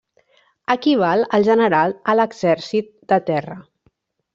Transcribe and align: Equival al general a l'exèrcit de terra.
Equival 0.75 1.21
al 1.39 1.47
general 1.49 1.95
a 2.15 2.19
l'exèrcit 2.21 2.93
de 3.15 3.25
terra. 3.33 3.65